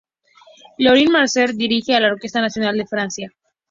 Lorin 0.79 1.11
Maazel 1.11 1.55
dirige 1.55 1.93
a 1.93 1.99
la 1.99 2.07
Orquesta 2.11 2.41
Nacional 2.41 2.75
de 2.75 2.87
Francia. 2.87 3.31